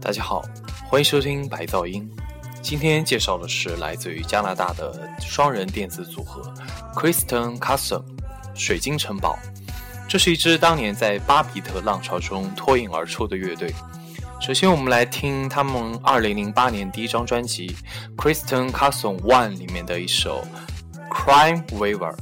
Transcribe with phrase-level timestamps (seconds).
[0.00, 0.42] 大家好，
[0.86, 2.06] 欢迎收听白噪音。
[2.60, 6.42] 今天介绍的是来自于加拿大的双人电子组合
[6.94, 8.04] Kristen Castle
[8.54, 9.38] 水晶城堡。
[10.06, 13.74] 这是一支当年在巴比特浪潮中脱颖而出的乐队。
[14.40, 17.74] 首先，我们来听他们2008年第一张专辑
[18.16, 20.46] 《Kristen Castle One》里面的一首
[21.10, 22.14] 《Crime Weaver》。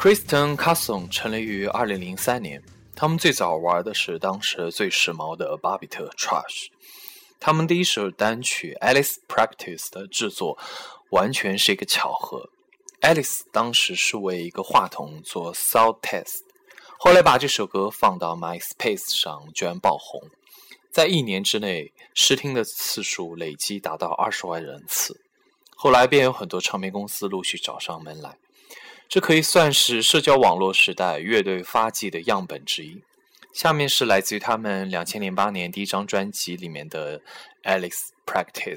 [0.00, 2.62] Kristen Casson 成立于2003年，
[3.00, 6.66] 他们最早玩的是当时最时髦的巴比特 Trash。
[7.38, 10.58] 他们第一首单曲《Alice Practice》的制作
[11.08, 12.50] 完全是一个巧合。
[13.00, 16.40] Alice 当时是为一个话筒做 sound test，
[16.98, 20.20] 后来把这首歌放到 MySpace 上，居然爆红，
[20.90, 25.22] 在一年之内试听的次数累计达到二十万人次。
[25.74, 28.36] 后来便有很多唱片公司陆续找上门来。
[29.10, 33.02] 这可以算是社交网络时代乐队发迹的样本之一。
[33.52, 37.18] 下面是来自于他们两千零八年第一张专辑里面的
[37.64, 38.76] 《Alex Practice》。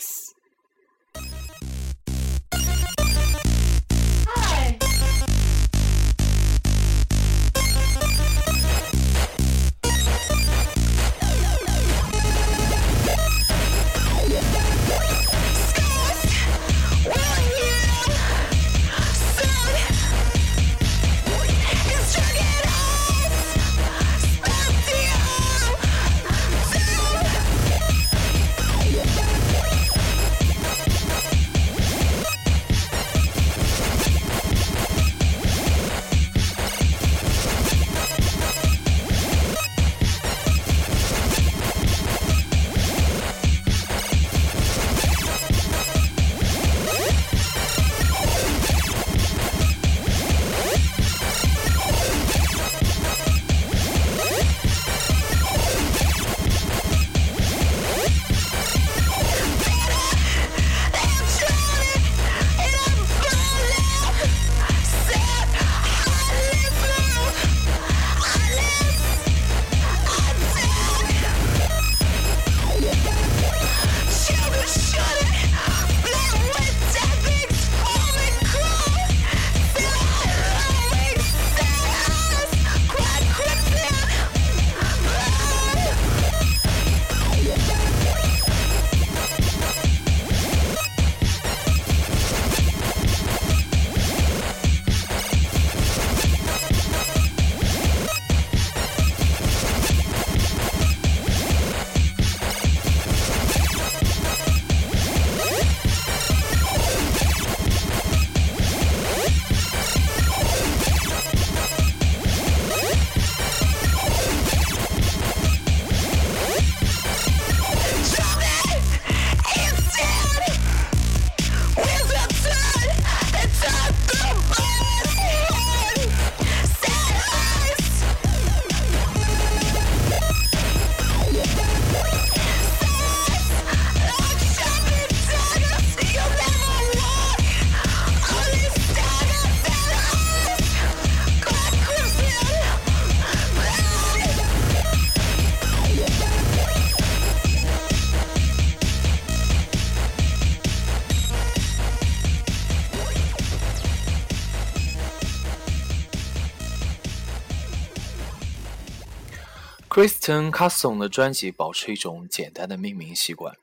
[160.04, 163.56] Kristen Cusson 的专辑保持一种简单的命名习惯，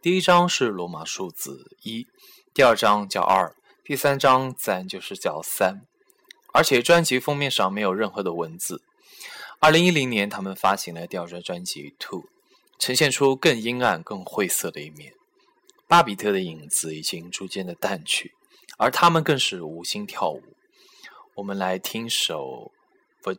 [0.00, 2.06] 第一张是罗马数字一，
[2.54, 3.52] 第二张叫二，
[3.82, 5.80] 第三张自然就是叫三，
[6.52, 8.80] 而且专辑封面上没有任何的文字。
[9.58, 12.20] 二零一零年，他们发行了第二张专辑《Two》，
[12.78, 15.14] 呈现出更阴暗、更晦涩的一面。
[15.88, 18.34] 巴比特的影子已经逐渐的淡去，
[18.76, 20.44] 而他们更是无心跳舞。
[21.34, 22.70] 我们来听首
[23.28, 23.36] 《v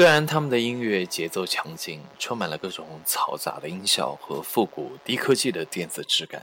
[0.00, 6.42] 虽然他们的音乐节奏强劲，充满了各种嘈杂的音效和复古低科技的电子质感，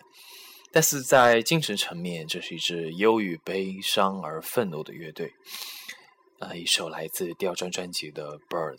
[0.71, 5.33] 但是在精神层面，这是一支忧郁、悲伤而愤怒的乐队。
[6.37, 8.75] 呃，一首来自第二张专辑的《Birds》。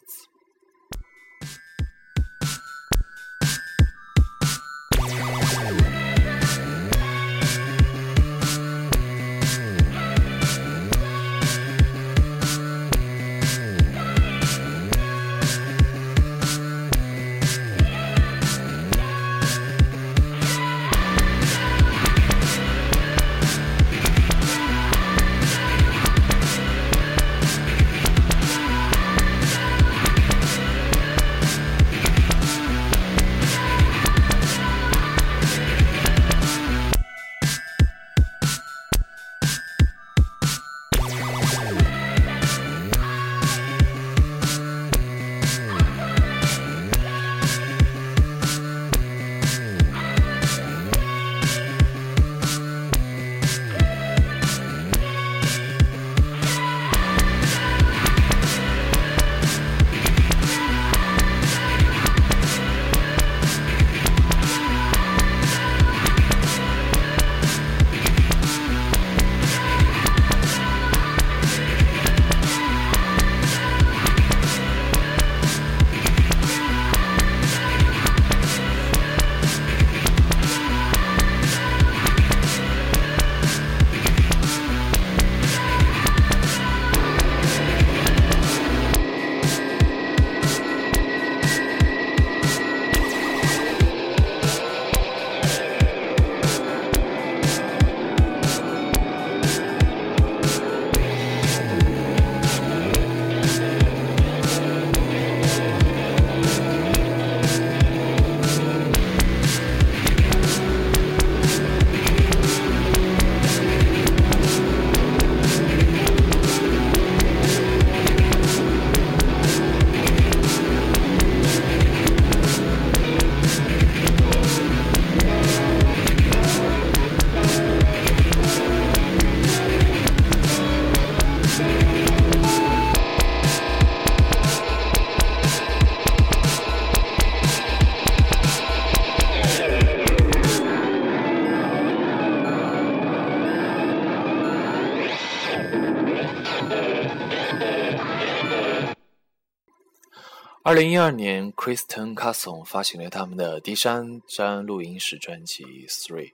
[150.78, 156.30] 零一二年，Kristen Casson 发行了他们的第三张录音室专辑《Three》。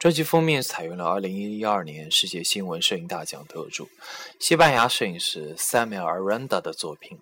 [0.00, 3.88] 专辑封面采用了二零一二年世界新闻摄影大奖得主
[4.40, 7.20] 西班牙摄影师 Samuel Aranda 的作品。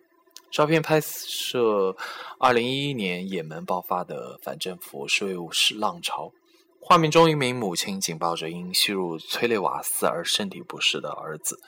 [0.51, 1.95] 照片拍摄
[2.39, 5.37] 二零一一年也门爆发的反政府示威
[5.79, 6.33] 浪潮。
[6.81, 11.61] 画面中，一名母亲紧抱着因吸入催泪瓦斯而身体不适的儿子，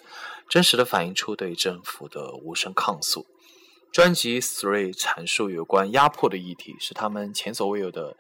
[0.49, 3.27] 真实的反映出对政府的无声抗诉。
[3.91, 8.17] 专辑《Three》阐述有关压迫的议题，是他们前所未有的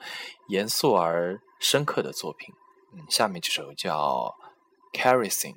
[0.48, 2.54] 严肃而深刻的作品。
[2.92, 4.34] 嗯，下面这首叫
[4.98, 5.54] 《Kerosene》。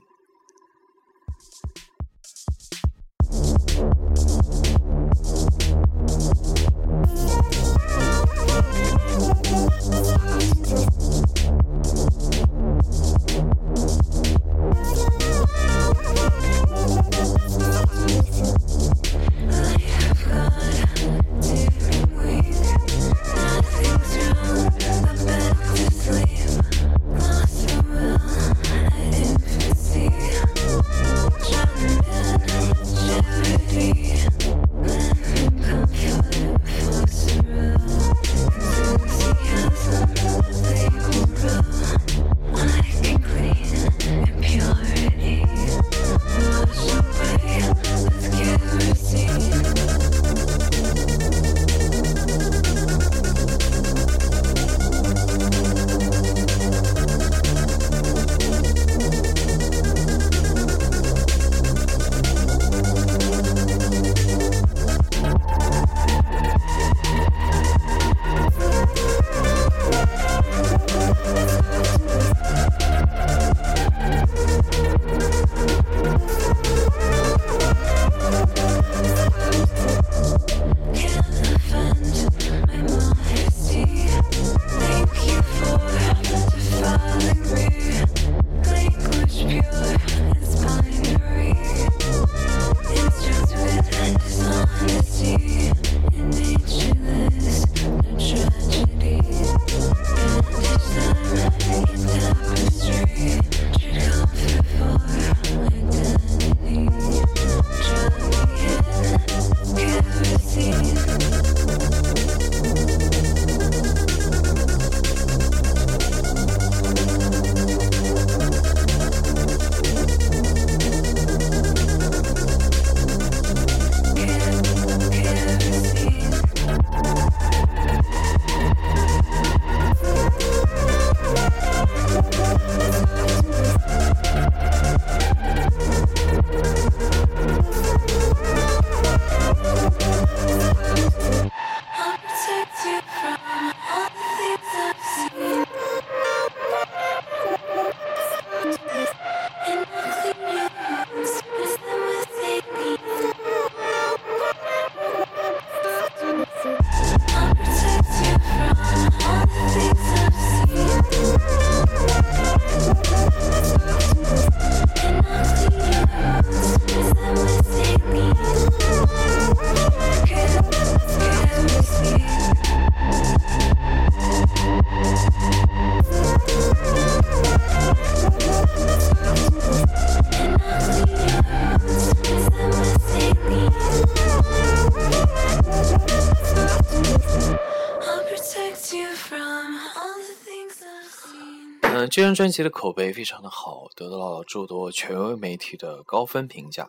[192.21, 196.87] 这张专辑的口碑非常的好，得到了诸多权威媒体的高分评价。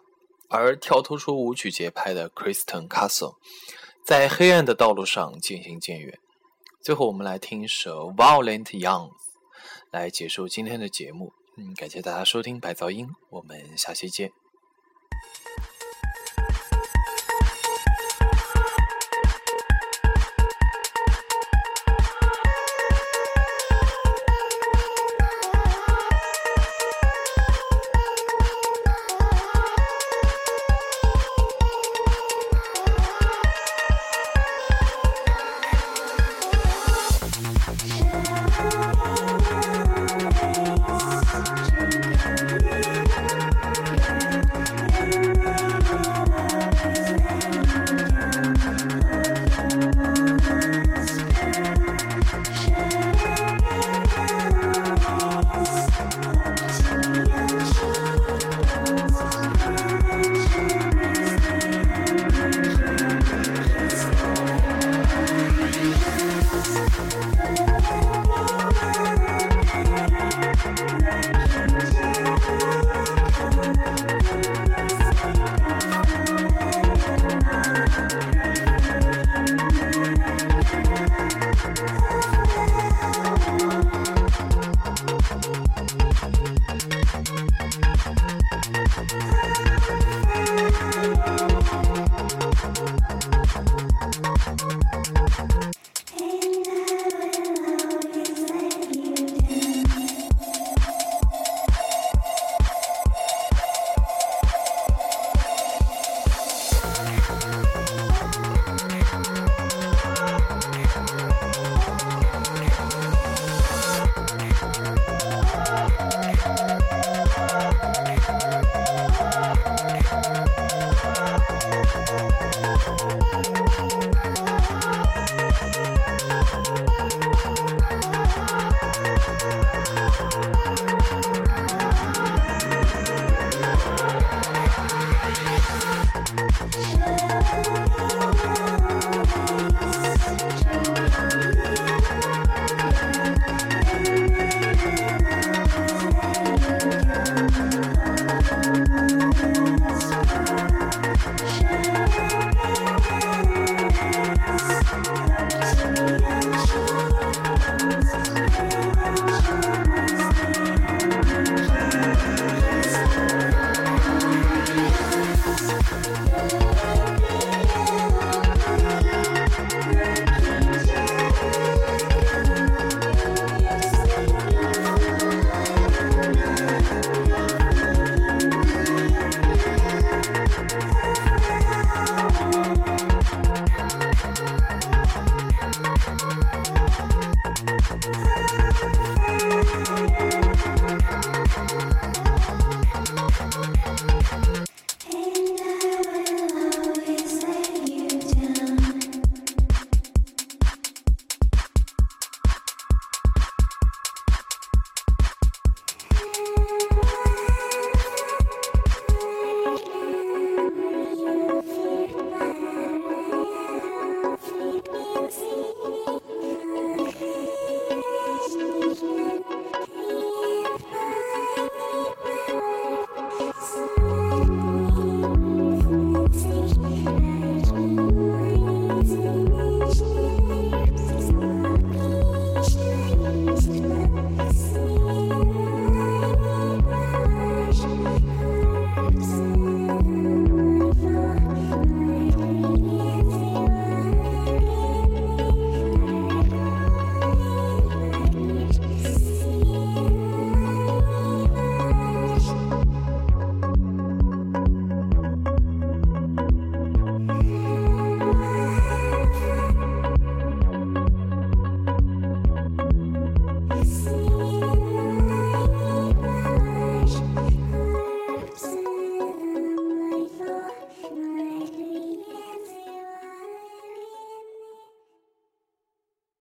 [0.50, 3.36] 而跳脱出舞曲节拍的 Kristen Castle，
[4.04, 6.18] 在黑暗的道路上渐行渐远。
[6.82, 9.08] 最后，我们来听一首《Violent Young》
[9.90, 11.32] 来结束今天的节目。
[11.56, 14.32] 嗯，感谢大家收听白噪音，我们下期见。